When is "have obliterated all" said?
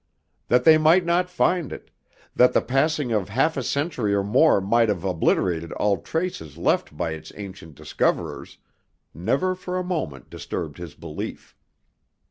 4.89-6.01